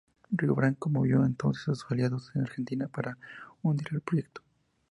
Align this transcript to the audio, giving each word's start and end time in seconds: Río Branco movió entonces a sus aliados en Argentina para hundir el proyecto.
Río 0.31 0.55
Branco 0.55 0.89
movió 0.89 1.23
entonces 1.23 1.67
a 1.69 1.75
sus 1.75 1.91
aliados 1.91 2.31
en 2.33 2.41
Argentina 2.41 2.87
para 2.87 3.19
hundir 3.61 3.89
el 3.91 4.01
proyecto. 4.01 4.41